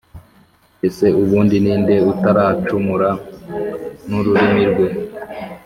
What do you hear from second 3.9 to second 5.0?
n’ururimi rwe?